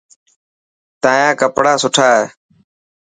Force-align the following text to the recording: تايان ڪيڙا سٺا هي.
تايان 1.01 1.31
ڪيڙا 1.55 1.73
سٺا 1.83 2.07
هي. 2.17 2.25